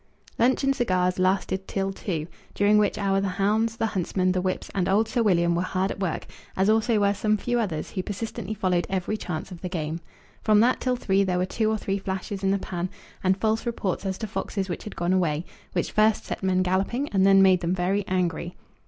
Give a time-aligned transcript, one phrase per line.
[0.39, 4.71] Lunch and cigars lasted till two, during which hour the hounds, the huntsmen, the whips,
[4.73, 6.25] and old Sir William were hard at work,
[6.57, 9.99] as also were some few others who persistently followed every chance of the game.
[10.41, 12.89] From that till three there were two or three flashes in the pan,
[13.23, 17.07] and false reports as to foxes which had gone away, which first set men galloping,
[17.09, 18.55] and then made them very angry.